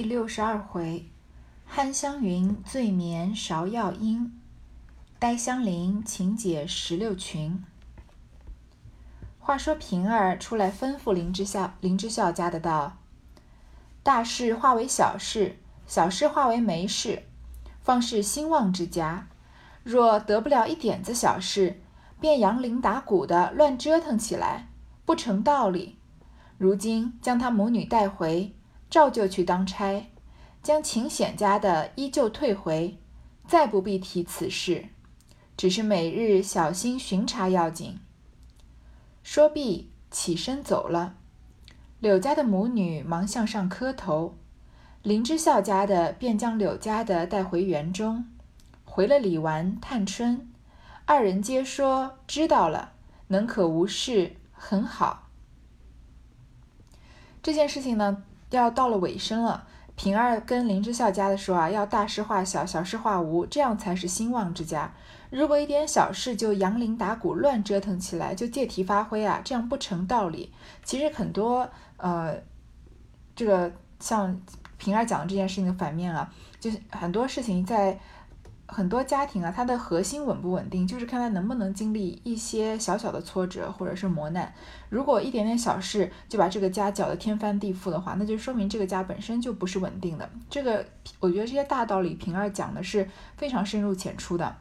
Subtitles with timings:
[0.00, 1.10] 第六十二回，
[1.66, 4.32] 憨香云醉眠芍药阴，
[5.18, 7.62] 呆香菱请解石榴裙。
[9.38, 12.96] 话说平儿出来吩咐林之孝，林之孝家的道
[14.02, 17.24] ：“大事化为小事，小事化为没事，
[17.82, 19.28] 方是兴旺之家。
[19.82, 21.78] 若得不了一点子小事，
[22.18, 24.70] 便扬铃打鼓的乱折腾起来，
[25.04, 25.98] 不成道理。
[26.56, 28.54] 如今将他母女带回。”
[28.90, 30.10] 照旧去当差，
[30.62, 32.98] 将秦显家的依旧退回，
[33.46, 34.88] 再不必提此事。
[35.56, 38.00] 只是每日小心巡查要紧。
[39.22, 41.14] 说毕，起身走了。
[42.00, 44.36] 柳家的母女忙向上磕头，
[45.02, 48.26] 林之孝家的便将柳家的带回园中，
[48.84, 50.50] 回了李纨、探春，
[51.04, 52.94] 二人皆说知道了，
[53.28, 55.28] 能可无事，很好。
[57.42, 58.24] 这件事情呢？
[58.58, 64.92] 要到了尾声了，平儿跟林之孝家的说啊，要大事化小，小事化无，这样才是兴旺之家。
[65.30, 70.52] 如果一点小事就扬铃打鼓，乱折腾起来，就借题发挥啊，这样不成道理。
[70.84, 72.34] 其实很多呃，
[73.36, 73.70] 这个
[74.00, 74.40] 像
[74.78, 77.98] 平儿讲的这件事情的反面啊，就是很多事情在。
[78.72, 84.52] 很多家庭啊，它的核心稳不稳定，就是看他能不能经历一些小小的挫折或者是磨难。
[84.88, 90.30] 如果一点点小事就把这个家搅得天翻地覆的话，那就说明这个家本身就不是稳定的。
[90.48, 90.84] 这个
[91.18, 94.56] 我觉得这些大道理，平儿讲的是非常深入浅出的。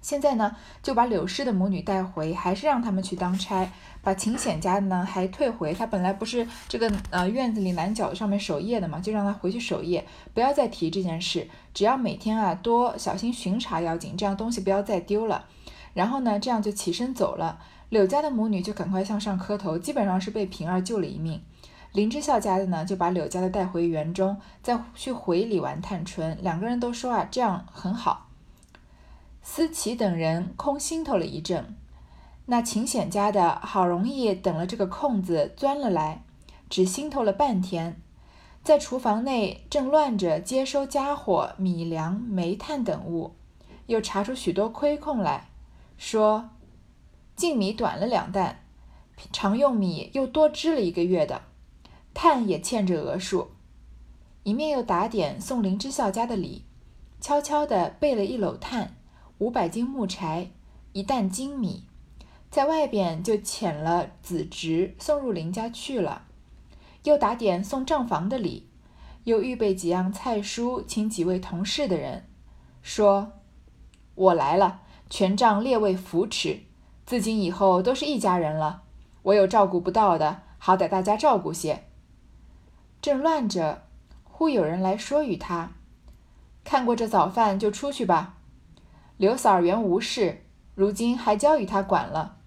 [0.00, 3.70] 现在呢，就把柳氏的母女带回，还是让他们去当差。
[4.02, 11.46] 把秦显家呢还退回，他本来不是这个呃院子里南角上面守夜的嘛，就让他回去守夜，不要再提这件事。
[11.74, 15.44] 只要每天啊多小心巡查要紧，这样东西不要再丢了。
[15.92, 17.58] 然后呢，这样就起身走了。
[17.90, 21.42] 柳家的母女就赶快向上磕头，基本上是被平儿救了一命。
[21.92, 28.29] 林之孝家的呢，就把柳家的带回园中，再去回李纨、探春，两个人都说啊，这样很好。
[29.42, 31.76] 思琪等人空心头了一阵，
[32.46, 36.24] 那秦显家的好容易等了这个空子钻了来，
[36.68, 38.00] 只心头了半天，
[38.62, 43.34] 在厨房内正乱着接收家伙、米粮、煤炭等物，
[43.86, 45.48] 又查出许多亏空来，
[45.96, 46.50] 说
[47.34, 48.56] 净米短了两担，
[49.32, 51.42] 常用米又多支了一个月的，
[52.12, 53.52] 炭也欠着额数，
[54.42, 56.66] 一面又打点送林之孝家的礼，
[57.20, 58.96] 悄悄地备了一篓炭。
[59.40, 60.50] 五百斤木柴，
[60.92, 61.86] 一担精米，
[62.50, 66.26] 在外边就遣了子侄送入林家去了。
[67.04, 68.68] 又打点送账房的礼，
[69.24, 72.28] 又预备几样菜蔬，请几位同事的人，
[72.82, 73.32] 说
[74.14, 76.60] ：“我来了，全仗列位扶持。
[77.06, 78.82] 自今以后都是一家人了，
[79.22, 81.84] 我有照顾不到的，好歹大家照顾些。”
[83.00, 83.84] 正乱着，
[84.22, 85.72] 忽有人来说与他
[86.62, 88.36] ：“看过这早饭，就出去吧。”
[89.20, 90.40] 刘嫂儿原无事，
[90.74, 92.38] 如今还交与他管了。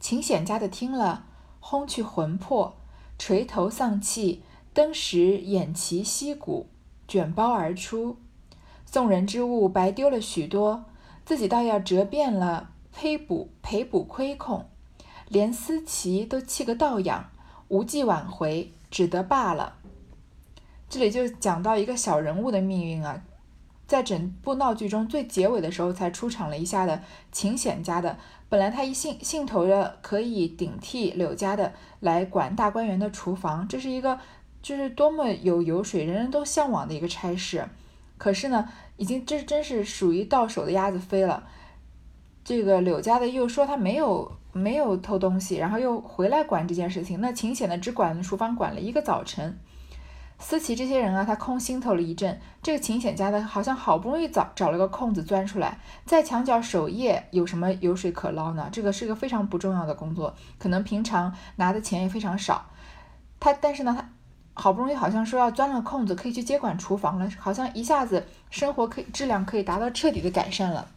[0.00, 1.26] 秦显家的听了，
[1.60, 2.74] 轰去魂魄，
[3.18, 4.42] 垂头丧气，
[4.72, 6.68] 登时偃旗息鼓，
[7.06, 8.16] 卷包而出。
[8.86, 10.86] 送人之物白丢了许多，
[11.26, 14.64] 自己倒要折遍了，赔补赔补亏空，
[15.28, 17.28] 连思琪都气个倒仰，
[17.68, 19.74] 无计挽回，只得罢了。
[20.88, 23.22] 这里就讲到一个小人物的命运啊。
[23.92, 28.16] 在整部闹剧中最结尾的时候才出场了一下的秦显家的，
[28.48, 34.18] 本来他一兴兴头的可以顶替柳家的来管大观园的厨房，这是一个
[34.62, 37.68] 就是多么有油水，人人都向往的一个差事。
[38.16, 38.66] 可是呢，
[38.96, 41.44] 已经这真是属于到手的鸭子飞了。
[42.42, 47.20] 这个柳家的又说他没有没有偷东西，然后又回来管这件事情。
[47.20, 49.58] 那秦显的只管厨房管了一个早晨。
[50.44, 52.38] 思琪这些人啊，他空心头了一阵。
[52.62, 58.68] 这个秦显家的，好像好不容易找找了个空子钻出来，在墙角守夜，有什么油水可捞呢？
[58.72, 62.66] 这个是个非常不重要的工作，可能平常拿的钱也非常少。
[63.38, 64.10] 他但是呢，他
[64.54, 70.88] 好不容易好像说要钻了空子，可以去接管厨房了，好像一下子生活可以质量可以达到彻底的改善了。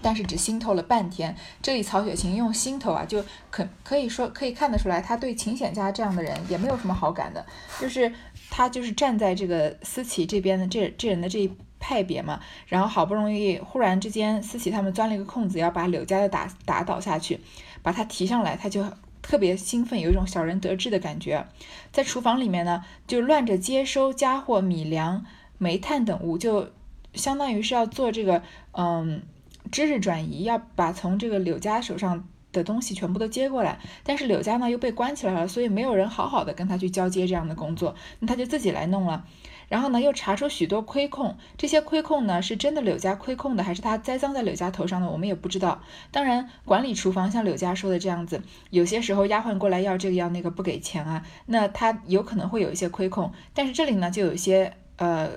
[0.00, 1.36] 但是只心透了半天。
[1.60, 7.44] 这里曹雪芹用心头啊，就可可以说可以看得出来，他对秦显家这样的人也没有什么好感的，
[7.80, 8.12] 就是。
[8.48, 17.40] 他就是站在这个思琪这边的这这人的这一派别嘛，然后好不容易忽然之间思琪他们钻了一个空子，要把柳家的打打倒下去，
[17.82, 18.86] 把他提上来，他就
[19.20, 21.44] 特别兴奋，有一种小人得志的感觉。
[21.92, 25.26] 在厨房里面呢，就乱着接收家伙、米粮、
[25.58, 26.70] 煤炭等物，就
[27.14, 29.22] 相当于是要做这个嗯
[29.70, 32.26] 知识转移，要把从这个柳家手上。
[32.52, 33.78] 的东西全部都接过来。
[34.02, 39.26] 但是柳家呢又被关起来了，所以没有人好好的跟他去交接这样的工作，那他就自己来弄了。
[39.68, 45.82] 然后呢，又查出许多亏空，这些亏空呢是真的柳家亏空的，还是他栽赃在柳家头上的，我们也不知道。
[46.10, 48.40] 当然，管理厨房像柳家说的这样子，
[48.70, 53.30] 有些时候丫鬟过来要这个要那个不给钱啊，那他有可能会有一些亏空。
[53.52, 55.32] 但是这里呢，就有一些呃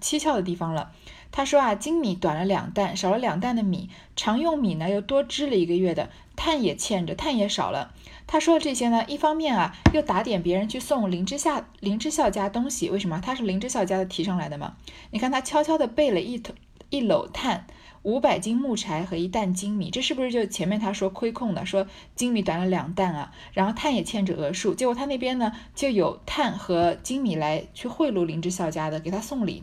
[0.00, 0.92] 蹊跷的地方了。
[1.30, 7.92] 他说啊，精米短了两担，少了两担的米，常用米呢又多支了一个月的，炭也欠着，炭也少了。
[8.26, 12.90] 他说的这些呢，一方面啊，又打点别人去送林之夏、林之孝家东西。
[12.90, 13.20] 为什么？
[13.22, 14.76] 他是林之孝家的提上来的嘛。
[15.10, 16.54] 你看他悄悄地备了一头
[16.90, 17.66] 一篓炭、
[18.02, 21.64] 五百斤木柴和一担精米，这是不是就前面他说亏空的？
[21.66, 21.86] 说
[22.16, 24.74] 精米短了两担啊，然后炭也欠着额数。
[24.74, 29.62] 结果他那边呢，就有炭和精米来去贿赂林之孝家的，给他送礼。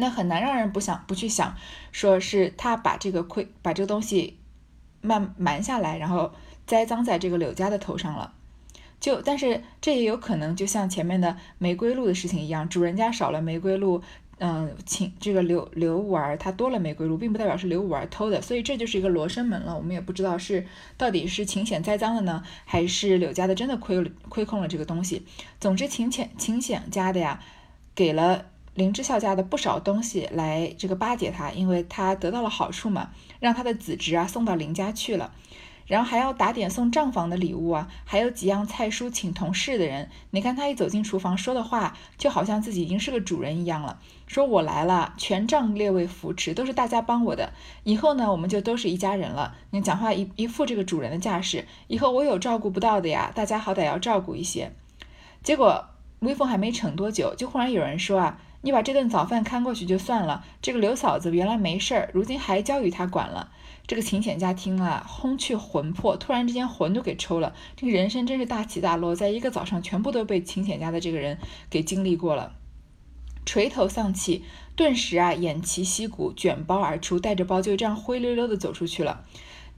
[0.00, 1.54] 那很难让人不想不去想，
[1.92, 4.38] 说是他把这个亏把这个东西
[5.00, 6.32] 慢瞒下来，然后。
[6.66, 8.32] 栽赃在这个柳家的头上了，
[9.00, 14.00] 就但是这也有可能，就像前面的玫瑰露的事情一样，主人家少了玫瑰露，
[14.38, 19.76] 嗯，请这个刘刘五儿他多了玫瑰露，并不代表是刘五儿偷的，所以这就是一个罗生门了。
[19.76, 20.64] 我们也不知道是
[20.96, 25.26] 到底是秦显栽赃的呢，还是柳家的真的亏亏空了这个东西。
[25.58, 27.42] 总之，秦显秦显家的呀，
[27.96, 28.46] 给了
[28.80, 35.32] 林之孝家的不少东西来这个巴结他，因为他得到了好处嘛，让他的子侄啊送到林家去了。
[35.86, 40.08] 然后还要打点送账房的礼物啊，还有几样菜蔬请同事的人。
[40.30, 43.98] 你看他一走进厨房说的话，就好像自己已经是个主人一样了。
[44.26, 47.52] 说我来了，全仗列位扶持，都是大家帮我的。
[47.84, 49.54] 以后呢，我们就都是一家人了。
[49.72, 51.66] 你讲话一一副这个主人的架势。
[51.86, 54.72] 以后我有照顾不到的呀，大家好歹要照顾一些。
[55.42, 55.84] 结果
[56.20, 63.50] 威风还没逞多久，就忽然有人说啊，你把这顿早饭看过去就算了，这个刘嫂子原来没事儿，如今还交与他管了。
[63.86, 67.54] 这个秦显家听了，轰去魂魄，突然之间魂都给抽了。
[67.74, 71.38] 这个人生真是大起大落，在一个早上全部都被秦显家的这个人
[71.70, 72.52] 给经历过了，
[73.46, 74.44] 垂头丧气，
[74.76, 79.24] 顿时啊偃旗息鼓，卷包而出，带着包就这样灰溜溜的走出去了。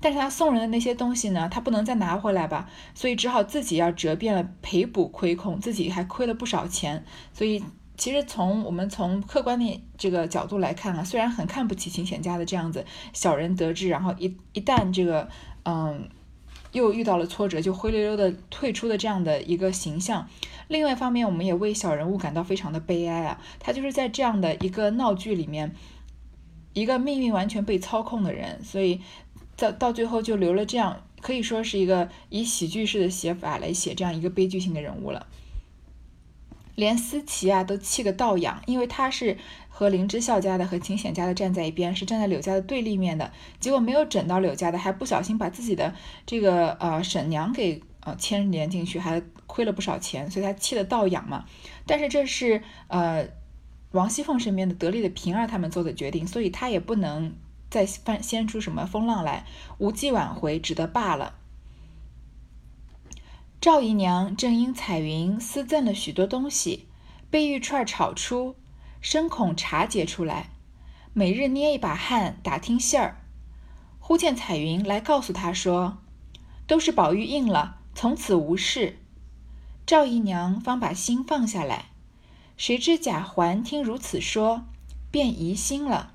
[0.00, 7.62] 但是他送人的那些东西呢，他不能再拿回来吧，所以只好自己要折变了赔补亏空，自己还亏了不少钱，所以。
[8.02, 15.28] 其实从我们从客观的这个角度来看啊，虽然很看不起秦显家的这样子小人得志，然后一一旦这个
[15.64, 16.08] 嗯
[16.72, 20.28] 又遇到了挫折，就灰溜溜的退出的这样的一个形象。
[20.66, 25.72] 另外一方面，我们也为小人物感到非常的悲哀啊，他就是在这样的一个闹剧里面，
[26.72, 29.00] 一个命运完全被操控的人，所以
[29.56, 35.28] 到到最后就留了这样，可以说是一个以喜剧式的写法来写这样一个悲剧性的人物了。
[36.74, 39.36] 连思琪啊都气个倒仰，因为他是
[39.68, 43.32] 和林之孝家的和秦显家的站在一边，是站在柳家的对立面的。
[43.60, 51.44] 结果没有整到柳家的，还不小心把自己的这个呃婶娘给呃牵连进去，还亏了不少钱，所以他气得倒仰嘛。
[51.86, 53.26] 但是这是呃
[53.90, 57.34] 王熙凤身边的得力的平儿他们做的决定，所以他也不能
[57.68, 59.44] 再翻掀出什么风浪来，
[59.78, 61.34] 无计挽回，只得罢了。
[63.62, 66.88] 赵姨娘正因彩云私赠了许多东西，
[67.30, 68.56] 被玉串吵出，
[69.00, 70.50] 深恐查解出来，
[71.12, 73.22] 每日捏一把汗打听信儿。
[74.00, 75.98] 忽见彩云来告诉她说，
[76.66, 78.98] 都是宝玉应了，从此无事。
[79.86, 81.84] 赵姨娘方把心放下来。
[82.56, 84.64] 谁知贾环听如此说，
[85.12, 86.14] 便疑心了，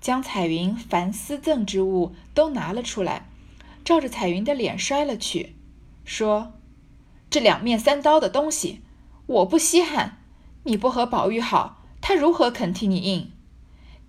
[0.00, 3.28] 将彩云凡私赠之物都拿了出来，
[3.84, 5.56] 照着彩云的脸摔了去，
[6.06, 6.54] 说。
[7.30, 8.80] 这两面三刀的东西，
[9.26, 10.18] 我不稀罕。
[10.64, 13.30] 你不和宝玉好，他如何肯替你应？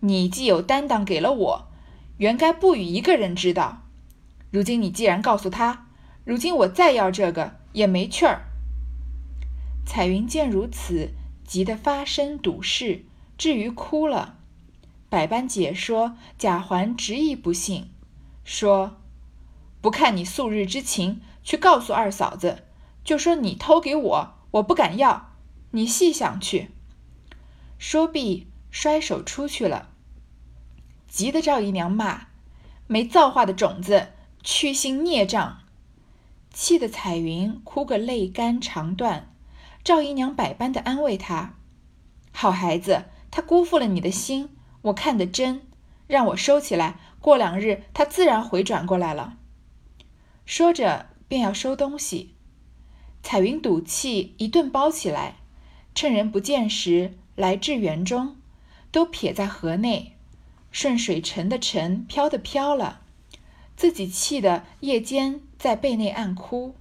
[0.02, 1.68] 你既有担当给了我，
[2.18, 3.84] 原该不与一个人知道。
[4.50, 5.88] 如今你既然告诉他，
[6.26, 8.48] 如今我再要这个也没趣儿。
[9.86, 11.12] 彩云见如此，
[11.46, 13.06] 急得发声赌誓，
[13.38, 14.38] 至于哭了。
[15.10, 17.90] 百般解说，贾环执意不信，
[18.44, 18.98] 说
[19.80, 22.64] ：“不看你素日之情，去告诉二嫂子。”
[23.04, 25.32] 就说你偷给我，我不敢要。
[25.72, 26.72] 你细想去。
[27.78, 29.90] 说毕，摔手出去了。
[31.08, 32.28] 急得赵姨娘骂
[32.88, 34.10] ：“没造化的种子，
[34.44, 35.60] 屈心孽障！”
[36.54, 39.34] 气得彩云哭个泪干肠断。
[39.84, 41.56] 赵姨娘百般的安慰她
[42.32, 44.50] ：“好孩子，他辜负了你的心，
[44.84, 45.62] 我看得真。
[46.08, 49.38] 让我收起来，过两日他自然回转过来了。”
[50.46, 52.36] 说着便要收东西。
[53.24, 55.36] 彩云赌气，一顿包起来，
[55.94, 58.36] 趁人不见时来至园中，
[58.92, 60.14] 都撇在河内，
[60.72, 63.02] 顺水沉的沉，飘的飘了。
[63.76, 66.76] 自己气得夜间在被内暗哭。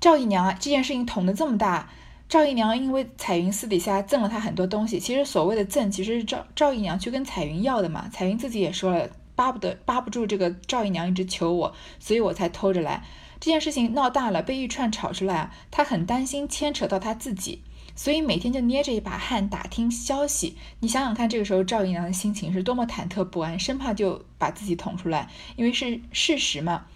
[0.00, 1.90] 赵姨娘啊，这件事情捅得这么大。
[2.28, 8.08] 赵姨娘因为彩云私底下赠了她很多东西，其实所谓的赠，其实是赵赵姨娘去跟彩云要的嘛。
[8.08, 13.04] 彩云自己也说了，巴不得巴不住这个赵姨娘一直求我，所以我才偷着来。
[13.42, 17.64] 这件事情闹大了，被玉串炒出来啊，她很担心牵扯到她自己，
[17.96, 20.56] 所以每天就捏着一把汗打听消息。
[20.78, 26.86] 你想想看，这个时候赵姨娘的心情是多么忐忑不安，生怕就把自己捅出来，因为是事实嘛。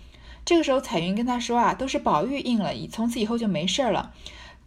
[0.44, 4.14] 这个时候彩云跟她说啊，都是宝玉应了，从此以后就没事了。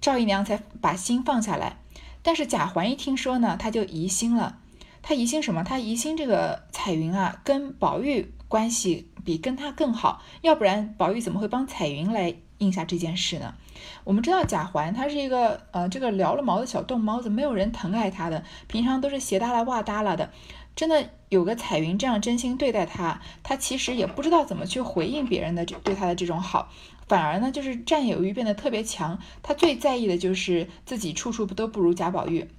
[0.01, 1.77] 赵姨娘才把心放下来，
[2.21, 4.57] 但是贾环一听说呢，他就疑心了。
[5.01, 5.63] 他疑心什么？
[5.63, 13.55] 他疑心这个彩云啊，跟宝玉关系比跟他更好，要不然宝玉怎么会帮彩云来应下这件事呢？
[14.03, 20.29] 我们知道贾环他是一个呃这个撩了毛的小冻猫子，没有人疼爱他的，平常都是鞋耷拉袜耷拉的。
[20.75, 26.69] 真的有个彩云这样真心对待他，他其实也不知道怎么去回应别人的这对他的这种好。
[27.07, 29.19] 反而呢，就是占有欲变得特别强。
[29.41, 32.49] 他最在意的就是自己处处都不如贾宝玉。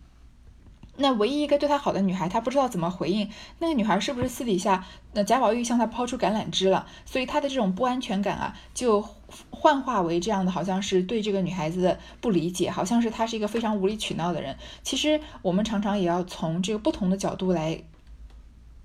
[1.00, 3.28] 那唯一一个对他好的女孩，他不知道怎么回应。
[3.59, 6.87] 那个女孩是不是私底下，那贾宝玉向他抛出橄榄枝了？
[7.04, 9.04] 所以他的这种不安全感啊，就
[9.50, 14.57] 幻化为这样的，好像是对这个女孩子的不理解，好像是他是一个非常无理取闹的人。
[14.83, 17.83] 其实我们常常也要从这个不同的角度来。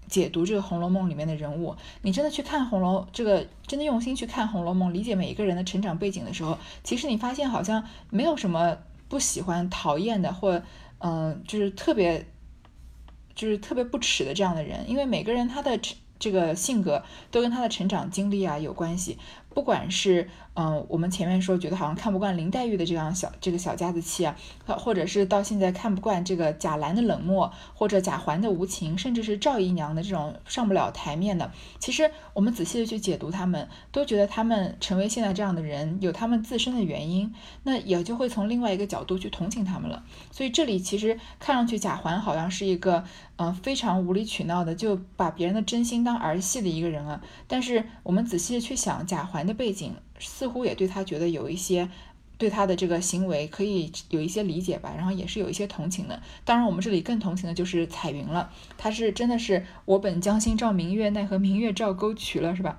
[0.07, 8.77] 解读这个《红楼梦》里面的人物，你真的去看《红楼》这个，真的用心去看《红楼梦》，理解每一个人的成长背景的时候，其实你发现好像没有什么
[9.09, 10.61] 不喜欢、讨厌的，或
[11.07, 12.25] 嗯，就是特别，
[13.35, 15.79] 就是特别不耻的这样的人，因为每个人他的
[16.17, 19.19] 这个性格都跟他的成长经历啊有关系。
[19.55, 24.35] 不管是嗯，我们前面说觉得好像看不惯林黛玉的这样小这个小家子气啊，
[24.67, 37.33] 或者是到现在看不惯这个贾兰的冷漠，或者贾环的无情，甚至是赵姨娘的这种上不了台面的，其实我们仔细的去解读他们，都觉得他们成为现在这样的人有他们自身的原因，
[37.63, 40.03] 那也就会从另外一个角度去同情他们了。
[40.31, 43.03] 所以这里其实看上去贾环好像是一个
[43.37, 49.44] 嗯非常无理取闹的，就把别人的真心当儿戏的一个人啊，但是我们仔细的去想贾环。
[49.45, 51.89] 的背景似乎也对他觉得有一些
[52.37, 56.21] 对他的这个行为可以有一些理解吧，然后也是有一些同情的。
[56.43, 62.77] 当然，我们这里更同情的就是彩云了，他是真的是我本将心照明月，奈何明月照沟渠了，是吧？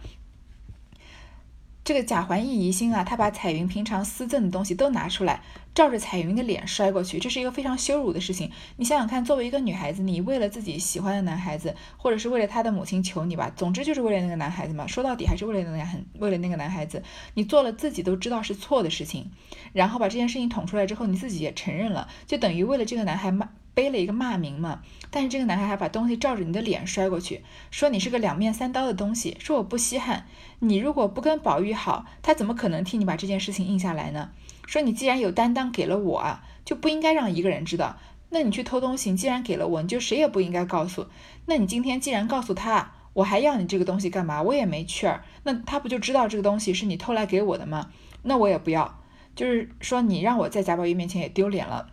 [1.86, 5.40] 这个贾环一疑心啊，他把彩云平常私赠的东西都拿出来，
[5.72, 8.50] 照着彩云的脸摔过去，这是一个非常羞辱的事情。
[8.74, 14.84] 你想想看，作为一个女孩子，你为了自己喜欢的男孩子，或者是为了他的母亲求你吧，总之就是为了那个男孩子嘛。
[14.88, 17.00] 说到底还是为了那个很为了那个男孩子，
[17.34, 19.30] 你做了自己都知道是错的事情，
[19.72, 24.80] 然后把这件事情捅出来之后，你自己也承认了，就等于为了这个男孩骂背了一个骂名嘛。
[25.10, 30.26] 但是这个男孩还把东西照着你的脸摔过去，说你是个两面三刀的东西，说我不稀罕。
[30.60, 34.30] 你如果不跟宝玉好，他怎么可能替你把这件事情应下来呢？
[34.66, 37.98] 说你既然有担当给了我啊，就不应该让一个人知道。
[38.30, 41.06] 那你去偷东西，你既然给了我，你就谁也不应该告诉。
[41.44, 44.42] 那你今天既然告诉他，我还要你这个东西干嘛？
[44.42, 45.22] 我也没趣儿。
[45.44, 47.90] 那他不就知道这个东西是你偷来给我的吗？
[48.22, 48.98] 那我也不要。
[49.36, 51.88] 就是说你让我在贾宝玉面前也丢脸了。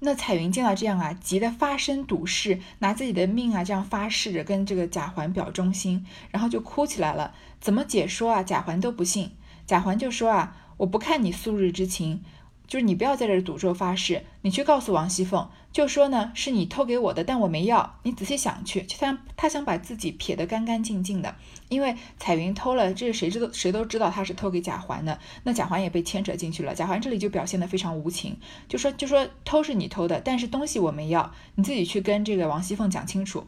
[0.00, 7.34] 那彩云见到这样啊，急得发声赌誓，拿自己的命啊这样发誓着跟这个贾环表忠心，然后就哭起来了。
[7.60, 8.42] 怎么解说啊？
[8.42, 9.32] 贾环都不信。
[9.66, 12.22] 贾环就说啊，我不看你素日之情。
[12.68, 17.98] 就是你不要在这儿赌咒发誓，你去告诉王熙凤，就说呢是你偷给我的，但我没要。
[18.02, 21.34] 你仔细想去，他他想把自己撇得干干净净的，
[21.70, 26.74] 因为彩云偷了，这谁知道谁都知道他是偷给贾环的，那贾环也被牵扯进去了。
[26.74, 28.36] 贾环这里就表现得非常无情，
[28.68, 33.46] 就说就说偷是你偷的，但是东西我没要，你自己去跟这个王熙凤讲清楚。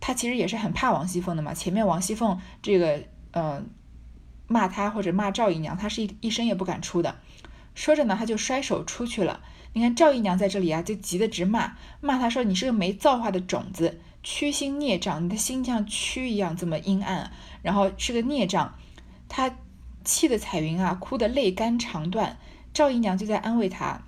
[0.00, 3.68] 他其实也是很怕王熙凤的嘛，前面王熙凤这个嗯
[4.48, 7.16] 骂他或者骂赵姨娘，他是一一声也不敢出的。
[7.78, 9.40] 说着呢，他就摔手出去了。
[9.72, 17.30] 你看赵姨娘在这里啊，就急得直骂，骂他说：“你是个没造化的种子，屈心孽障，你的心像蛆一样这么阴暗，
[17.62, 18.74] 然后是个孽障。”
[19.28, 19.54] 他
[20.04, 22.36] 气得彩云啊，哭得泪干肠断。
[22.74, 24.02] 赵姨娘就在安慰他，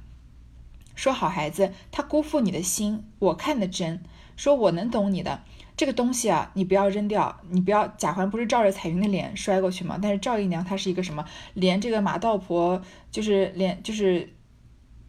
[0.97, 4.03] 说：“好孩子，他辜负你的心，我看得真，
[4.41, 5.43] 说我能懂你的。”
[5.77, 7.87] 这个东西啊，你不要扔掉，你不要。
[7.99, 9.99] 贾环不是照着彩云的脸摔过去吗？
[10.01, 11.25] 但是赵姨娘她是一个什么？
[11.55, 14.31] 连这个马道婆，就是连就是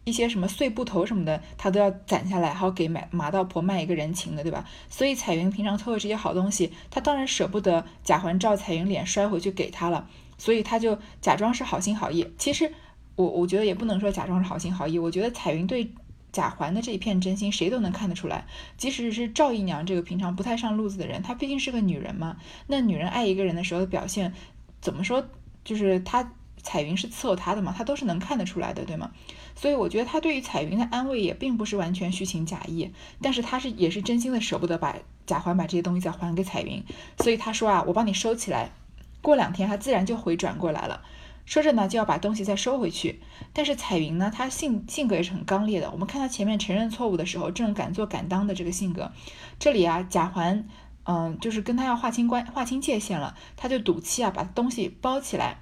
[0.04, 4.64] 一些什么碎布头什么的，她都要攒下来，好给买马道婆卖一个人情的，对吧？
[4.88, 10.08] 所以彩云平常偷的这些好东西，她当然舍不得贾环照彩云脸摔回去给她了，
[10.38, 12.26] 所以她就假装是好心好意。
[12.38, 12.72] 其实
[13.16, 15.92] 我我觉得也不能说假装是好心好意，我觉得彩云对
[16.32, 18.46] 贾环的这一片真心，谁都能看得出来。
[18.78, 22.38] 即使是赵姨娘这个平常不太上路子的人，她毕竟是个女人嘛。
[22.66, 24.32] 那女人爱一个人的时候的表现，
[24.80, 25.24] 怎么说？
[25.62, 29.10] 就是她彩云是伺候她的嘛，她都是能看得出来的，对吗？
[29.54, 34.96] 所以我觉得她对于彩云的安慰也并不是完全虚情假意，但是她是也是真心的舍不得把
[35.26, 36.82] 贾环把这些东西再还给彩云。
[37.18, 38.70] 所以她说啊，我帮你收起来，
[39.20, 41.02] 过两天他自然就回转过来了。
[41.44, 43.20] 说着呢，就要把东西再收回去。
[43.52, 45.90] 但是彩云呢，她性性格也是很刚烈的。
[45.90, 49.10] 我们看她前面承认错误的时候，这种敢做敢当的这个性格。
[49.58, 50.68] 这里啊，贾环，
[51.04, 55.58] 嗯，就是跟他要划清关、划清界限了，他就赌气啊，把东西包起来，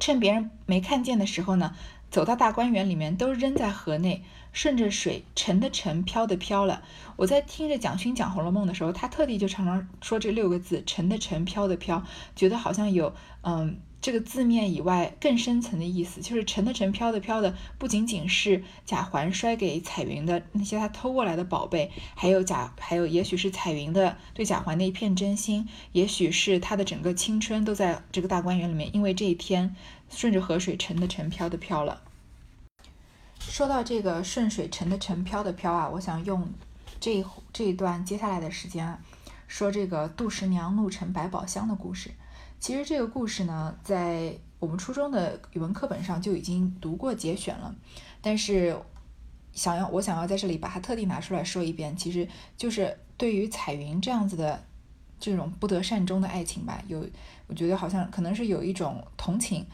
[0.00, 1.74] 趁别人没看见的时候呢，
[2.10, 6.82] 走到大观园里面，都扔在河内，顺着水沉的沉，飘的飘了。
[7.16, 12.02] 我在听着蒋勋讲《红楼梦》的时候，他特地就常常说这六个字：沉的沉，飘的飘，
[12.34, 13.78] 觉得好像有，嗯。
[14.00, 29.76] 这个字面以外更深层的意思，就是沉的沉，飘的飘的，不仅仅是贾环摔给彩云的那些他偷过来的宝贝，还有贾，还有也许是彩云的对贾环的一片真心，也许是他的整个青春都在这个大观园里面，因为这一天
[30.08, 32.00] 顺着河水沉的沉，飘的飘了。
[33.38, 36.48] 说到这个顺水沉的沉，飘的飘啊，我想用
[36.98, 38.98] 这这一段接下来的时间啊
[39.46, 42.10] 说这个杜十娘怒沉百宝箱的故事。
[42.60, 47.74] 其实这个故事呢，在我们初中的语文课本上就已经读过节选了，
[48.20, 48.76] 但是
[49.52, 54.62] 想要我想要在这里把它特地拿出来说一遍，其实就是对于彩云这样子的
[55.18, 57.08] 这种不得善终的爱情吧，有
[57.46, 59.66] 我觉得好像可能是有一种同情，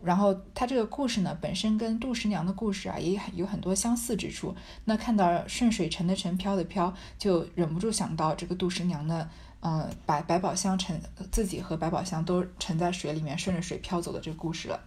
[0.00, 4.54] 然后他这个故事呢本身跟杜十娘的故事啊也有很多相似之处，
[4.84, 9.28] 那看到顺水沉的沉，飘的飘，就忍不住想到这个杜十娘的。
[9.60, 11.00] 嗯，把百宝箱沉，
[11.32, 14.78] 自己和百宝箱都沉在水里面，顺着水飘走的这个故事了。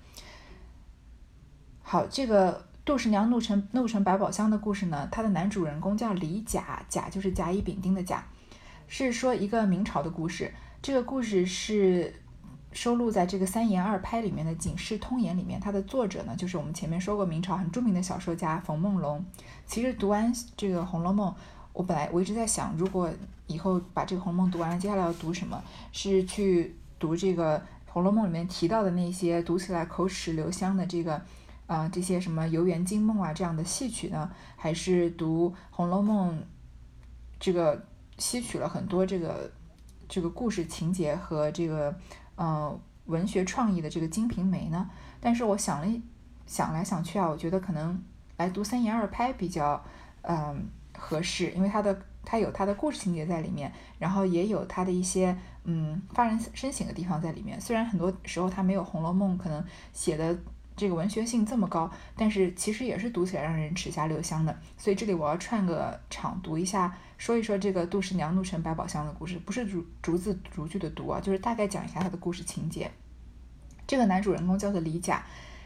[1.82, 8.26] 好，这个杜十娘怒沉怒沉百宝箱的故事呢，它的男主人公叫李甲，甲就是甲乙丙丁的甲，
[8.88, 10.54] 是说一个明朝的故事。
[10.82, 12.16] 这个故事是
[12.72, 15.60] 收录在这个三言二拍里面的《警世通言》里面。
[15.60, 19.26] 它的作者呢，就是我们前面说过明朝很著名的小说家冯梦龙。
[19.66, 21.30] 其实读完这个《红楼梦》。
[21.74, 23.10] 我本来我一直在想，如果
[23.48, 25.62] 以后把这个《红楼梦》读完了，接下来要读什么？
[25.92, 27.58] 是去读这个
[27.88, 31.22] 《红楼梦》里面提到的那些读起来口齿留香的这个，
[31.68, 34.30] 啊，这些什么游园惊梦啊这样的戏曲呢？
[34.58, 36.40] 还是读《红楼梦》
[37.40, 37.86] 这个
[38.18, 39.50] 吸取了很多这个
[40.10, 41.96] 这个故事情节和这个
[42.36, 44.90] 嗯文学创意的这个《金瓶梅》呢？
[45.20, 46.02] 但是我想了
[46.46, 48.04] 想来想去啊，我觉得可能
[48.38, 49.82] 来读三言二拍比较
[50.24, 50.68] 嗯。
[51.02, 57.60] 合适，因为它的它有它的故事情节在里面，然后也有它的一些嗯发人深省的地方在里面。
[57.60, 60.38] 虽然很多时候它没有《红楼梦》可能写的
[60.78, 64.56] 这个文学性这么高，但是其实也是读起来让人齿颊留香的。
[64.78, 72.92] 所以这里我要串个场读一下，说一说这个杜十娘怒沉百宝箱的故事，不是逐逐字逐句的读啊，就是大概讲一下它的故事情节。
[73.88, 75.26] 这个男主人公叫做李甲，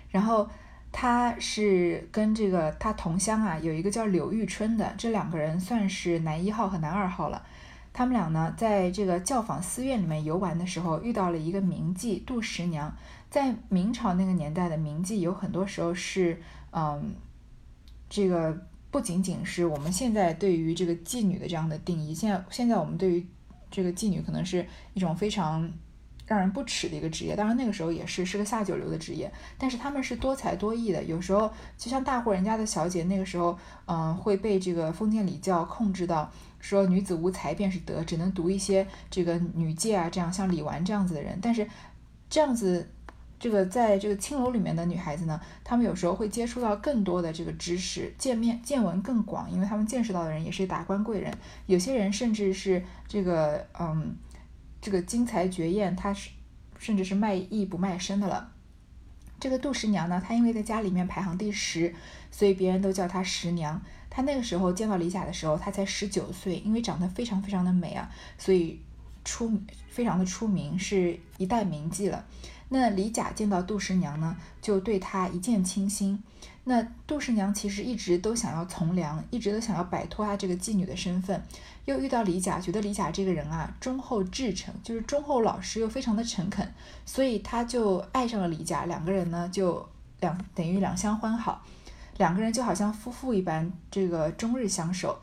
[0.10, 0.50] 然后。
[0.98, 7.46] 他是跟这个他同乡啊，有一个叫柳玉春的，这两个人算是男一号和男二号了。
[7.92, 12.96] 他们俩呢，在这个教坊寺院里面游玩的时候，遇到了一个名妓杜十娘。
[13.30, 17.14] 在明朝那个年代的名妓，有很多时候是，嗯，
[18.10, 18.58] 这个
[18.90, 22.16] 不仅仅是我们现在对于这个妓女的这样的定义。
[22.16, 23.28] 现在现在我们对于
[23.70, 25.70] 这个妓女，可能是一种非常。
[26.28, 31.04] 让人不耻的一个职业，当然那个时候也是是个下九流的职业，但是他们是多才多艺的。
[31.04, 41.38] 有时候就像大户人家的小姐，那个时候，嗯，会被这个封建礼教控制到，说女子无才便是德，只能读一些这个女诫啊，这样像李纨这样子的人。
[41.40, 41.68] 但是
[42.28, 42.90] 这样子，
[43.40, 51.32] 这个在这个青楼里面的女孩子呢，她们有时候会接触到更多的这个知识，见面见闻更广，因为他们见识到的人也是达官贵人，
[51.68, 54.16] 有些人甚至是这个，嗯。
[54.86, 56.30] 这个精彩绝艳，她是
[56.78, 58.52] 甚至是卖艺不卖身的了。
[59.40, 61.96] 这个杜十娘呢，她因为在家里面排行第十，
[62.30, 63.82] 所以别人都叫她十娘。
[64.12, 68.80] 她那个时候见到李甲的时候，她才十九岁，因为长得非常非常的美啊，所以
[69.24, 72.24] 出非常的出名，是一代名妓了。
[72.70, 76.22] 那李甲见到杜十娘呢，就对她一见倾心。
[76.68, 81.40] 那杜十娘其实一直都想要从良，一直都想要摆脱她这个妓女的身份，
[81.86, 86.68] 又遇到李甲，觉得李甲这个人啊忠厚至诚，就是忠厚老实又非常的诚恳，
[87.06, 89.88] 所以她就爱上了李甲，两个人呢就
[90.20, 91.64] 两等于两相欢好，
[92.18, 95.20] 两个人就好像夫妇一般，这个终日相守。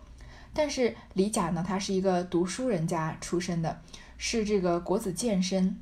[0.55, 3.81] 但是李甲呢，他是一个读书人家出身的，
[4.17, 5.77] 是这个国子监生。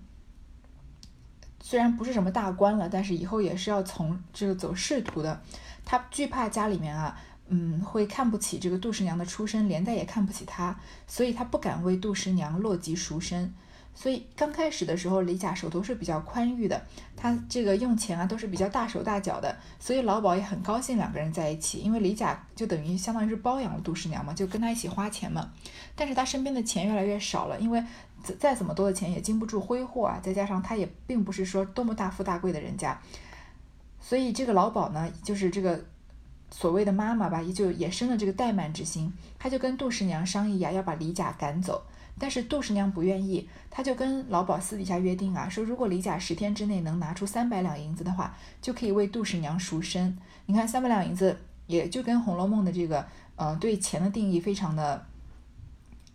[1.60, 5.40] 虽然不是什么大官了，但是以后也是要从这个走仕途的。
[5.84, 7.18] 他惧怕家里面啊，
[7.48, 13.52] 嗯，会看不起这个杜十娘的出身，连带也看不起他，所以他不敢为杜十娘落籍赎身。
[13.92, 16.80] 所以刚开始的时候，李甲手头是比较宽裕的，
[17.16, 25.50] 他这个用钱啊都是比较大手大脚的，所以老鸨也很高兴两个人在一起，因为李甲就等于相当于是包养了杜十娘嘛，就跟他一起花钱嘛。
[25.96, 27.82] 但是他身边的钱越来越少了，因为
[28.38, 32.98] 再怎么多的钱也经不住挥霍啊，再加上他也并不是说多么大富大贵的人家，
[34.00, 35.84] 所以这个老鸨呢，就是这个
[36.50, 41.82] 所谓的妈妈吧，也就也生了这个怠慢之心，他就跟杜十娘商议啊，要把李甲赶走。
[42.18, 50.18] 但是杜十娘不愿意，她就跟老鸨私底下约定啊，说如果李甲十天之内能拿出三百两银子的话，就可以为杜十娘赎身。
[50.44, 51.34] 你看三百两银子，
[51.66, 53.06] 也就跟《红楼梦》的这个，
[53.36, 55.06] 呃，对钱的定义非常的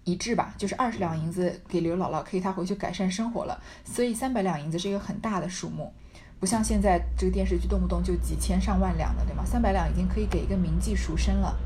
[0.06, 3.60] 一致吧，就是二十两银子给刘姥姥，可以她回去改善生活了。
[3.84, 5.92] 所以三百两银子是一个很大的数目，
[6.40, 9.44] 不像现在这个电视剧动不动就几千上万两的，对吗？
[9.44, 11.58] 三百两已经可以给一个名妓赎身了。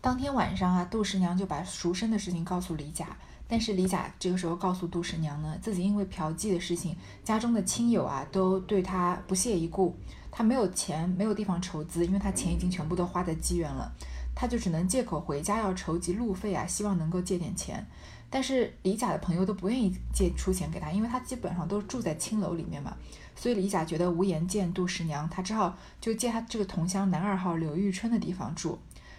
[0.00, 3.08] 当天晚上啊，杜十娘就把赎身的事情告诉李甲，
[3.48, 9.96] 但是李甲这个时候告诉杜十娘呢，自己因为嫖妓的事情，家中的亲友啊都对他不屑一顾，
[10.30, 13.90] 他没有钱，没有地方筹资，因为他钱已经全部都花在妓院了，
[14.36, 17.84] 他就只能借口回家要筹集路费啊，希望能够借点钱。
[18.28, 22.94] 但是李甲的朋友都不愿意借出钱给他，因为他基本上都住在青楼里面嘛，
[23.34, 28.78] 所以李甲觉得无颜见杜十娘，他只好就借他这个同乡男二号柳玉春的地方住。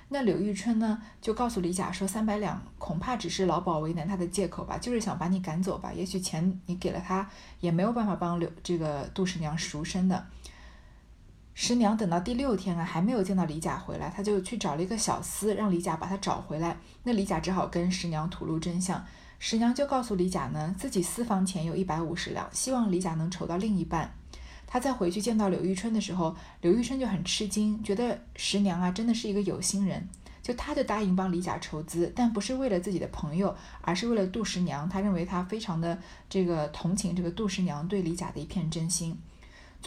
[0.09, 5.91] 那柳玉春呢，就告诉李甲说：“三百两恐怕只是老鸨为难他的借口吧，就是想把你赶走吧。
[5.91, 10.25] 也许钱你给了他，也没有办法帮柳这个杜十娘赎身的。”
[11.59, 16.77] 十娘等到第六天啊，还没有见到李甲回来，她就去找了一个小厮，让李甲把她找回来。
[17.01, 19.03] 那李甲只好跟十娘吐露真相，
[19.39, 24.13] 十娘就告诉李甲呢，自己私房钱有一百五十两，希望李甲能筹到另一半。
[24.67, 30.07] 他再回去见到柳玉春的时候，柳玉春就很吃惊，觉得十娘啊真的是一个有心人，
[30.43, 34.87] 就他就答应帮李甲筹资，但不是为了自己的朋友，而是为了杜十娘。
[34.87, 35.97] 他认为他非常的
[36.29, 39.17] 这个同情这个杜十娘对李甲的一片真心。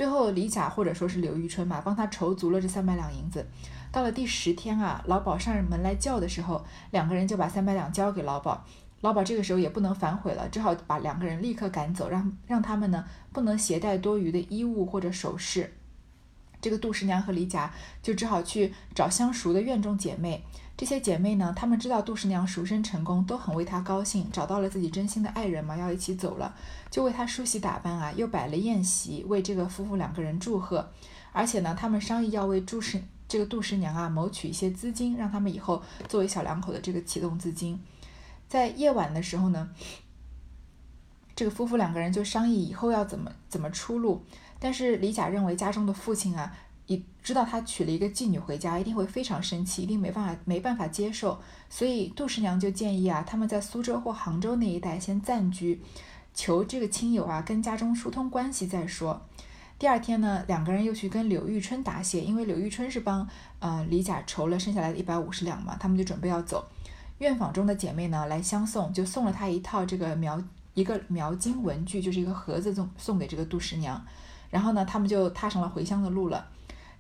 [0.01, 3.47] 最后李甲或者说是柳玉春嘛，帮他筹足了这三百两银子。
[3.93, 8.59] 到了第十天啊，老鸨上门来叫的时候，两个人就把三百两交给老鸨。
[9.03, 15.71] 老鸨这个时候也不能反悔了，只好把两个人立刻赶走，让让他们呢不能携带多余的衣物或者首饰。
[16.63, 17.71] 这个杜十娘和李甲
[18.03, 20.43] 就只好去找相熟的院中姐妹。
[20.81, 26.55] 这些姐妹呢，她们知道杜十娘赎身成功，都很为她高兴，找到了自己真心的爱人嘛，要一起走了，
[26.91, 30.91] 就为她梳洗打扮啊，又摆了宴席，为这个夫妇两个人祝贺。
[31.33, 37.79] 而且呢，他们商议要为杜十这个杜十娘啊谋取一些资金，让他们以后作为小两口的这个启动资金。
[38.49, 39.69] 在夜晚的时候呢，
[41.37, 44.25] 这个夫妇两个人就商议以后要怎么怎么出路。
[44.59, 46.57] 但是李甲认为家中的父亲啊，
[46.91, 51.41] 你知道他娶了一个妓女回家，一定会非常生气，一定没办法没办法接受。
[51.69, 55.81] 所以杜十娘就建议啊，他们在苏州或杭州那一带先暂居，
[56.35, 59.23] 求这个亲友啊跟家中疏通关系再说。
[59.79, 63.25] 第二天呢，两个人又去跟柳玉春答谢，因为柳玉春是帮
[63.61, 66.67] 呃李甲筹了剩下来的一百五十两嘛，他们就准备要走。
[67.19, 70.43] 院坊中的姐妹呢来相送，就送了她一套这个描
[70.75, 74.05] 一个描金文具，就是一个盒子送送给这个杜十娘。
[74.51, 76.49] 然后呢，他们就踏上了回乡的路了。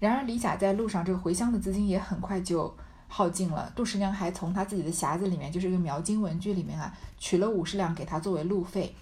[0.01, 2.75] 然而李甲在路上这个回乡的资金也很快就
[3.07, 3.71] 耗尽了。
[3.77, 8.97] 杜十娘还从他自己的匣子里面，就是一个描金文具里面啊，取了五十两给他作为路费。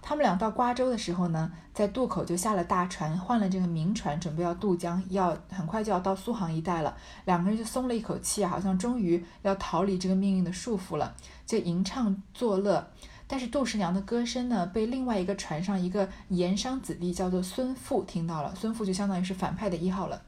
[0.00, 6.96] 他们俩到瓜州的时候呢，在渡口就下了大船，换了这个明船，准备要渡江，要很快就要到苏杭一带了。
[7.24, 11.14] 两个人就松了一口气，好像终于要逃离这个命运的束缚了，
[11.46, 12.90] 就吟唱作乐。
[13.30, 18.54] 但是杜十娘的歌声呢，被另外一个船上一个盐商子弟叫做孙富听到了。
[18.56, 20.22] 孙富就相当于是反派的一号了。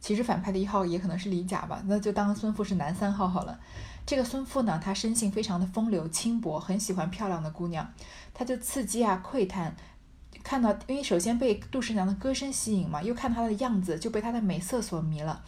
[0.00, 3.60] 其实反派的一号也可能是李甲吧，那就当孙富是男三号好了。
[4.06, 7.92] 这个孙富呢，他生性非常的风流轻薄，很喜欢漂亮的姑娘，
[8.32, 9.76] 他就刺激啊窥探，
[10.42, 15.44] 看到因为首先被杜十娘的歌声吸引嘛，又看她的样子，就被她的美色所迷了。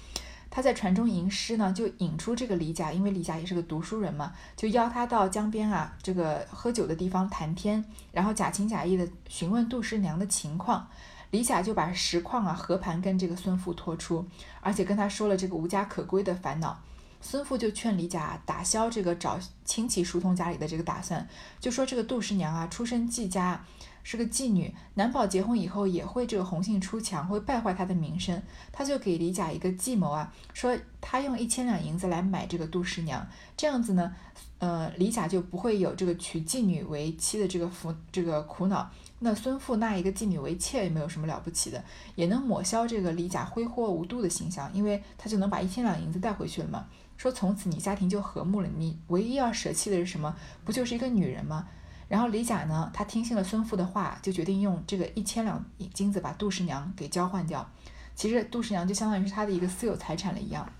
[0.54, 10.86] 他在船中吟诗呢，就引出这个李甲，因为李甲也是个读书人嘛，就邀他到江边啊这个喝酒的地方谈天，然后假情假意的询问杜十娘的情况。
[11.30, 14.26] 李甲就把实况啊和盘跟这个孙父托出，
[14.60, 16.78] 而且跟他说了这个无家可归的烦恼。
[17.22, 21.26] 孙父就劝李甲打消这个找亲戚疏通家里的这个打算，
[21.58, 23.64] 就说这个杜十娘啊出身季家，
[24.02, 28.42] 是个妓女，难保结婚以后也会这个红杏出墙，会败坏她的名声。
[28.72, 34.14] 他就给李甲一个计谋啊，说他用一千两银子来买这个杜十娘，这样子呢，
[34.58, 38.90] 呃，李甲就不会有这个娶妓女为妻的这个福这个苦恼。
[39.20, 41.84] 那孙富纳一个妓女为妾也没有什么了不起的，
[42.16, 46.86] 也能抹消这个李甲挥霍无度的形象，因为他就能把一千两银子带回去了嘛。
[47.16, 50.34] 说从此你家庭就和睦了，你唯一要舍弃的是什么？
[50.64, 51.68] 不就是一个女人吗？
[52.12, 57.66] 然后李甲呢，他听信了孙父的话，就决定用这个一千两金子把杜十娘给交换掉。
[58.14, 60.70] 其实杜十娘就相当于是他的一个私有财产了一样。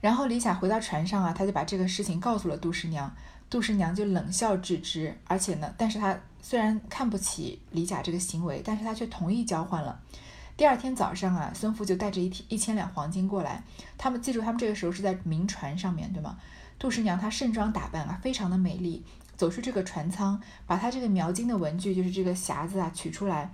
[0.00, 3.14] 然后李甲回到船上啊，他就把这个事情告诉了杜十娘，
[3.48, 10.00] 杜十娘就冷笑置之，而且呢，但是他虽然看不起李甲这个行为，但是他却同意交换了。
[10.56, 13.62] 第二天早上啊，孙父就带着一一千两黄金过来。
[13.96, 16.36] 他们记住，他们这个时候是在明船上面对吗？
[16.76, 19.04] 杜十娘她盛装打扮啊，非常的美丽，
[19.42, 23.52] 走出这个船舱，把他这个描金的文具，就是这个匣子啊，取出来，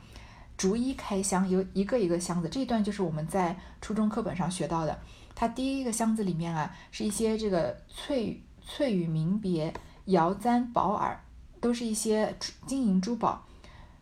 [0.59, 2.49] 逐一开箱，有一个一个箱子。
[2.51, 4.99] 这一段就是我们在初中课本上学到的。
[5.35, 9.73] 它第一个箱子里面啊，是一些这个翠翠羽名别、
[10.05, 11.19] 瑶簪宝耳，
[11.59, 13.47] 都是一些金银珠宝，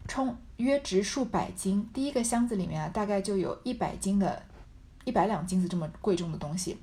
[0.09, 0.37] 充。
[0.57, 4.42] 约值数百斤，第一个箱子里面啊，大概就有一百斤的，
[5.05, 6.79] 一百两金子这么贵重的东西。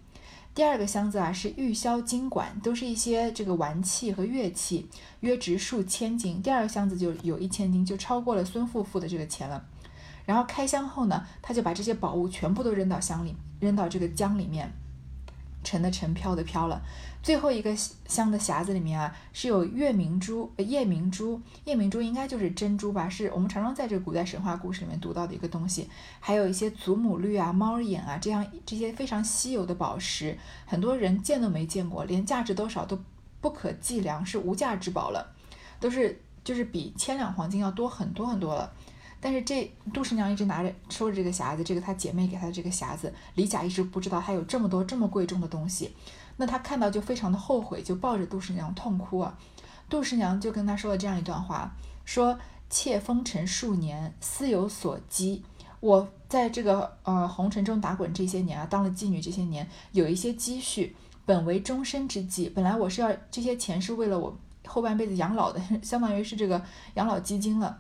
[0.55, 4.87] 第二个箱子啊是玉箫金管，都是一些这个玩器和乐器，
[5.21, 6.39] 约值数千金。
[6.43, 9.65] 第二个箱子就有一千金，就超过了孙富付的这个钱了。
[10.25, 14.71] 然后开箱后呢，他就把这些宝物全部都扔到箱里，扔到这个江里面。
[15.63, 16.81] 沉的沉，飘的飘了。
[17.21, 17.73] 最后一个
[18.05, 21.41] 箱的匣子里面啊，是有月明珠、夜明珠。
[21.63, 23.07] 夜明珠应该就是珍珠吧？
[23.07, 25.89] 是我们常常在这个古代神话故事里面读到的一个东西。
[26.19, 32.99] 还有一些祖母绿啊、猫眼啊，这样这些非常稀有的宝石，很多人见都没见过，连价值多少都
[33.39, 35.33] 不可计量，是无价之宝了，
[35.79, 38.73] 都是就是比千两黄金要多很多很多了。
[39.23, 45.95] 但是这杜十娘一直拿着收着这个匣子，这个她姐妹给她的这个匣子，李甲一直不知道她有这么多这么贵重的东西。
[46.35, 49.37] 那他看到就非常的后悔，就抱着杜十娘痛哭啊。
[49.87, 52.37] 杜十娘就跟他说了这样一段话，说
[52.69, 55.43] ：“妾风尘数年，私有所积。
[55.79, 62.49] 我在这个呃红尘中打滚这些年啊，当了妓女这些年，有一些积蓄，本为终身之计。
[62.49, 66.61] 本来我是要这些钱是为了我后半辈子养老的，相当于是这个
[66.95, 67.79] 养老基金了。”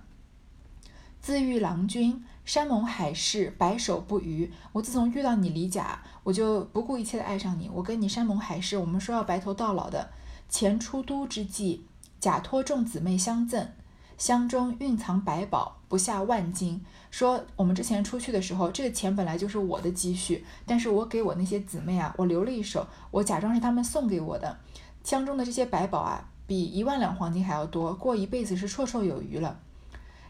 [1.23, 4.51] 自遇郎君，山盟海誓，白首不渝。
[4.73, 7.71] 我自从遇到你李甲，我就不顾一切的爱上你。
[7.73, 10.09] 我跟你山盟海誓，我们说要白头到老的。
[10.49, 11.85] 前出都之际，
[12.19, 13.69] 假托众姊妹相赠，
[14.17, 16.83] 箱中蕴藏百宝，不下万金。
[17.09, 24.57] 说我们之前出去的时候，这个钱本来就是我的积蓄，但是我给我那些姊妹啊，我留了一手，我假装是他们送给我的。
[25.05, 29.61] 箱中的这些百宝啊，比一万两黄金还要多，过一辈子是绰绰有余了。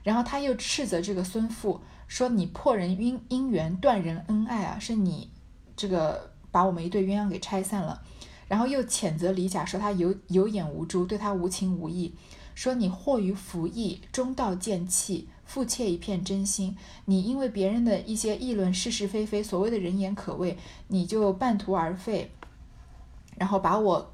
[0.03, 4.77] 然后他又斥责这个孙父说：“你破人姻姻缘，断人恩爱啊！
[4.77, 5.31] 是你
[5.75, 8.01] 这个把我们一对鸳鸯给拆散了。”
[8.47, 12.13] 然后又谴责李甲说他有有眼无珠，对他无情无义，
[12.53, 16.77] 说你惑于服役，中道见弃，负妾一片真心。
[17.05, 20.57] 你因为别人的一些议论是是非非，所谓的人言可畏，
[20.89, 22.31] 你就半途而废，
[23.37, 24.13] 然后把我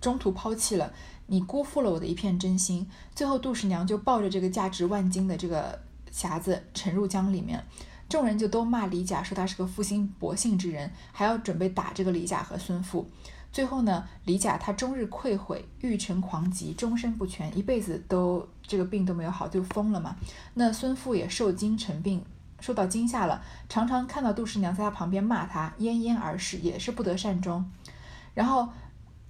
[0.00, 0.94] 中途抛弃了。
[1.26, 5.80] 你辜负了我的一片真心，最后杜十娘就抱着这个价值万金的这个
[6.12, 7.64] 匣子沉入江里面，
[8.08, 13.08] 众人就都骂李甲，说他是个负心薄幸之人，还要准备打这个李甲和孙富。
[13.50, 20.16] 最后呢，李甲他终日溃悔，欲成狂疾，终身不全，一辈子都这个病都没有好，就疯了嘛。
[20.52, 22.22] 那孙富也受惊成病，
[22.60, 27.64] 受到惊吓了，常常看到杜十娘在他旁边骂他，奄奄而逝，也是不得善终。
[28.34, 28.68] 然后。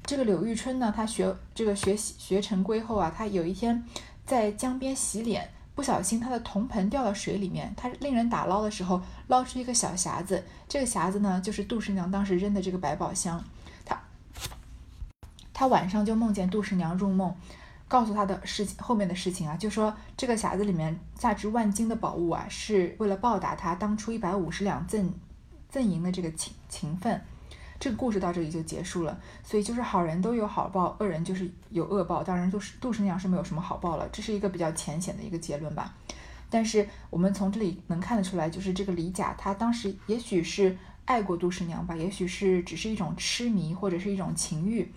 [0.07, 3.83] 这个柳玉春呢，他学这个学习学成归后啊，他有一天
[4.27, 13.43] 在江边洗脸，不小心他的铜盆掉到水里面，他令人打捞的时候捞出一个小匣子，这个匣子呢就是杜十娘当时扔的这个百宝箱。
[13.85, 13.99] 他
[15.55, 17.35] 他晚上就梦见杜十娘入梦，
[17.89, 25.15] 告诉他的事情后面的事情啊，就说这个匣子里面价值万金的宝物啊，是为了报答他当初一百五十两赠
[25.71, 27.19] 赠银的这个情情分。
[27.85, 32.23] 这个故事到这里就结束了，所以就是好人都有好报，恶人就是有恶报。
[32.23, 35.95] 当然，杜十杜十娘是没有什么好报了，这是一个比较浅显的一个结论吧。
[36.49, 44.91] 但是我们从这里能看得出来，就是这个李甲他当时也许是爱过杜十娘吧，也许是只是一种痴迷或者是一种情欲。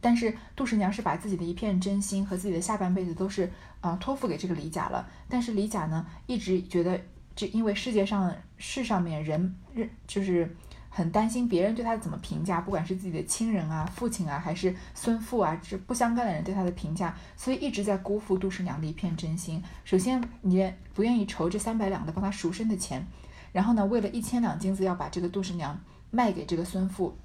[0.00, 3.50] 但是杜十娘是把自己的一片真心和自己的下半辈子都是
[3.80, 5.08] 啊托付给这个李甲了。
[5.28, 7.00] 但是李甲呢，一直觉得
[7.34, 10.54] 这因为世界上世上面人人就是。
[10.92, 19.62] 很担心别人对他怎么评价，不管是自己的亲人啊、父亲啊，还是孙父啊，这不相干的人对他的评价，所以一直在辜负杜十娘的一片真心。
[19.84, 23.06] 首先，你不愿意筹这三百两的帮他赎身的钱，
[23.52, 27.16] 然后呢，为了一千两金子要把这个杜十娘卖给这个孙父，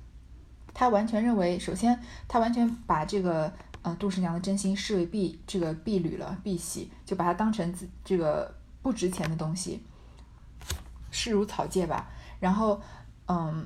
[0.71, 3.51] 他完全认为，首先他完全把这个
[3.81, 9.81] 呃杜十娘的真心视为婢这个婢女了，婢媳，就把它当成自这个不值钱的东西，
[11.09, 12.07] 视如草芥吧。
[12.39, 12.79] 然后。
[13.27, 13.65] 嗯，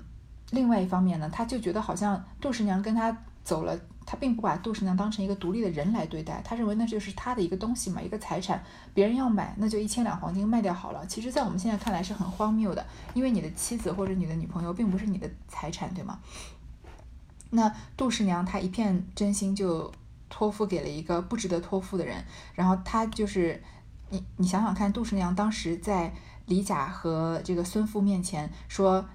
[0.52, 11.06] 另外一方面呢，他就觉得好像杜十娘跟他走了，他并不把杜十娘当成一个独立的人来对待，他认为那就是他的一个东西嘛，一个财产，别人要买那就一千两黄金卖掉好了。
[11.08, 16.20] 其实，在我们现在看来是很荒谬的，因为你的妻子或者你的女朋友并不是你的财产，对吗？
[17.50, 19.92] 那杜十娘她一片真心就
[20.30, 23.62] 托付给了一个不值得托付的人，然后他就是
[24.10, 26.14] 你你想想看，杜十娘当时在
[26.46, 29.06] 李甲和这个孙父面前说。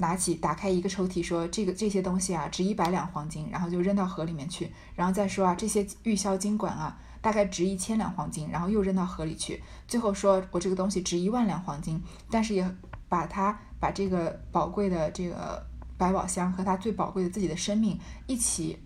[0.00, 12.68] 拿起打开一个抽屉，说这个这些东西啊值一百两黄金，然后就扔到河里面去，然后再说啊这些玉箫金管啊大概值一千两黄金，然后又扔到河里去，最后说我这个东西值一万两黄金，但是也
[13.08, 15.64] 把它把这个宝贵的这个
[15.96, 18.78] 百宝箱和他最宝贵的自己的生命一起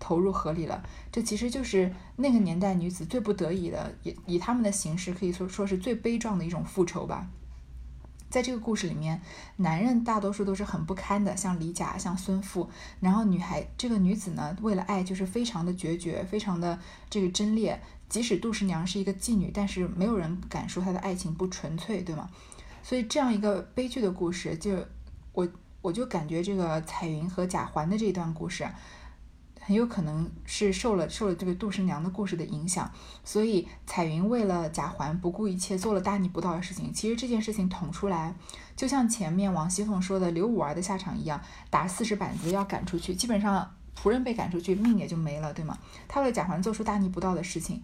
[0.00, 7.28] 投入河里了，这其实就是那个年代女子最不得已的，以以他们的形式可以说说是最悲壮的一种复仇吧。
[8.28, 9.20] 在这个故事里面，
[9.56, 12.68] 男人大多数都是很不堪的，像李甲，像孙富。
[13.00, 17.80] 然后女孩这个女子呢，为了爱就是非常的决绝，非常的这个贞烈。
[18.08, 22.30] 即使杜十娘是一个妓女，但是没有人敢说她的爱情不纯粹，对吗？
[22.82, 24.84] 所以这样一个悲剧的故事，就
[25.32, 25.48] 我
[25.82, 28.68] 我就感觉这个彩云和贾环的这段故事。
[29.66, 32.88] 很有可能是受了受了这个杜十娘的故事的影响，
[33.24, 36.92] 所以彩云为了贾环不顾一切做了大逆不道的事情。
[36.92, 38.32] 其实这件事情捅出来，
[38.76, 45.76] 就像前面王熙凤说的刘五儿的下场一样，打四十板子要赶出去，基本上仆人被赶出去，命也就没了，对吗？
[46.06, 47.82] 他为了贾环做出大逆不道的事情，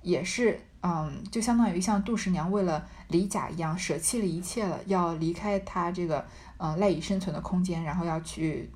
[0.00, 6.24] 也是嗯，就相当于像杜十娘为了李甲一样，舍弃了一切了，要离开他这个
[6.56, 8.70] 嗯赖以生存的空间，然后要去。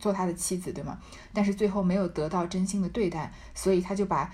[0.00, 0.98] 做他的妻子，对吗？
[1.32, 4.32] 但是最后没有得到真心的对待，所以他就把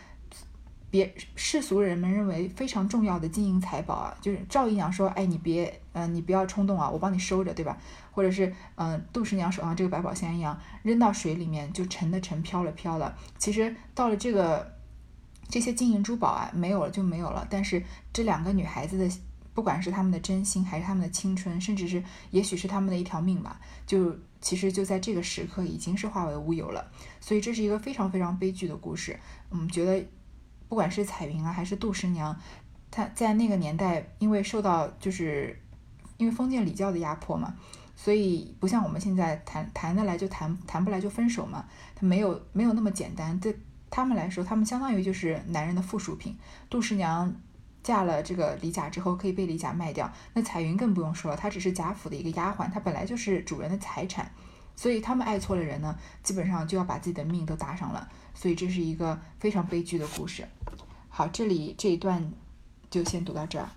[0.88, 7.76] 别世俗人们认为非常重要的金银财宝啊，就是赵姨娘说：“哎，你别，嗯，你不要冲动啊，我帮你收着，对吧？”
[8.12, 13.14] 或者是，嗯，杜十娘手上这个百宝箱一样，扔到水里面就沉的沉，飘了飘了。
[13.36, 14.72] 其实到了这个
[15.50, 17.46] 这些金银珠宝啊，没有了就没有了。
[17.50, 19.20] 但是这两个女孩子的，
[19.52, 24.16] 不管是她们的真心，还是她们的青春，甚至是也许是她们的一条命吧，就。
[24.46, 26.88] 其实就在这个时刻已经是化为乌有了，
[27.20, 29.18] 所以这是一个非常非常悲剧的故事。
[29.50, 30.06] 嗯，觉得
[30.68, 32.38] 不管是彩云啊，还是杜十娘，
[32.88, 35.60] 她在那个年代，因为受到就是
[36.16, 37.56] 因为封建礼教的压迫嘛，
[37.96, 41.64] 所以不像我们现在谈谈得来就谈，谈不来就分手嘛，
[41.96, 43.36] 他没有没有那么简单。
[43.40, 43.58] 对
[43.90, 46.36] 他们来说，他们相当于就是男人的附属品。
[46.70, 47.34] 杜十娘。
[47.86, 50.12] 嫁了这个李甲之后，可以被李甲卖掉。
[50.34, 54.28] 那彩云更不用说了，她只是贾府的一个丫鬟，她本来就是主人的财产。
[54.74, 58.08] 所以他们爱错了人呢，基本上就要把自己的命都搭上了。
[58.34, 60.44] 所以这是一个非常悲剧的故事。
[61.08, 62.32] 好，这里这一段
[62.90, 63.70] 就先读到这儿。